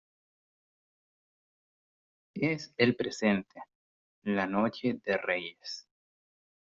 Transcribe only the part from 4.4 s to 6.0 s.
noche de Reyes.